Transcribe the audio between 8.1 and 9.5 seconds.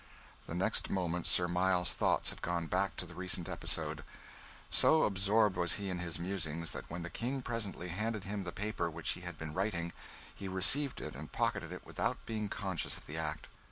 him the paper which he had